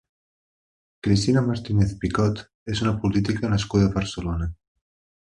[1.07, 2.41] Cristina Martínez Picot
[2.77, 4.49] és una política nascuda a Barcelona.